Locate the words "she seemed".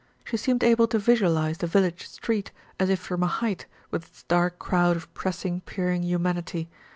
0.23-0.63